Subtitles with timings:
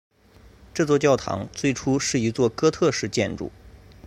[0.73, 3.51] 这座教堂最初是一座哥特式建筑。